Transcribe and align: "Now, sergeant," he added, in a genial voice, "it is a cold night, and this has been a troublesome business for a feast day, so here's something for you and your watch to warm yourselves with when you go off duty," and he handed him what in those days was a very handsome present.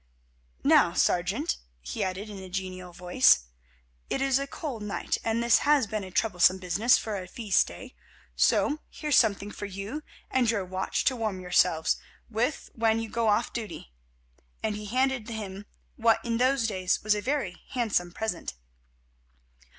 "Now, 0.63 0.93
sergeant," 0.93 1.57
he 1.79 2.03
added, 2.03 2.27
in 2.27 2.39
a 2.39 2.49
genial 2.49 2.91
voice, 2.91 3.41
"it 4.09 4.19
is 4.19 4.39
a 4.39 4.47
cold 4.47 4.81
night, 4.81 5.19
and 5.23 5.43
this 5.43 5.59
has 5.59 5.85
been 5.85 6.03
a 6.03 6.09
troublesome 6.09 6.57
business 6.57 6.97
for 6.97 7.21
a 7.21 7.27
feast 7.27 7.67
day, 7.67 7.93
so 8.35 8.79
here's 8.89 9.15
something 9.15 9.51
for 9.51 9.67
you 9.67 10.01
and 10.31 10.49
your 10.49 10.65
watch 10.65 11.03
to 11.05 11.15
warm 11.15 11.39
yourselves 11.39 11.97
with 12.31 12.71
when 12.73 12.99
you 12.99 13.09
go 13.09 13.27
off 13.27 13.53
duty," 13.53 13.91
and 14.63 14.75
he 14.75 14.87
handed 14.87 15.29
him 15.29 15.67
what 15.97 16.19
in 16.25 16.37
those 16.39 16.65
days 16.65 17.03
was 17.03 17.13
a 17.13 17.21
very 17.21 17.61
handsome 17.69 18.11
present. 18.11 18.55